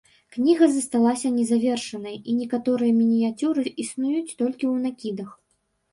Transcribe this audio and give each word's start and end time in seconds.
Кніга 0.35 0.69
засталася 0.75 1.31
незавершанай, 1.35 2.17
і 2.29 2.35
некаторыя 2.39 2.97
мініяцюры 3.01 3.61
існуюць 3.85 4.35
толькі 4.41 4.65
ў 4.71 4.75
накідах. 4.87 5.29